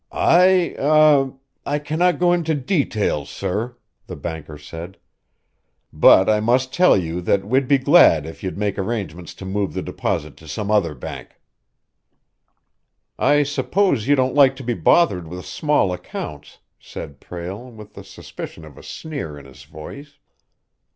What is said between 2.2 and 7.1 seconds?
into details, sir," the banker said. "But I must tell